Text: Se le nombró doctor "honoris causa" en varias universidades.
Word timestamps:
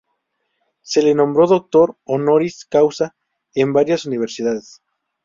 Se 0.81 1.03
le 1.03 1.13
nombró 1.13 1.45
doctor 1.45 1.95
"honoris 2.05 2.65
causa" 2.65 3.15
en 3.53 3.71
varias 3.71 4.07
universidades. 4.07 4.81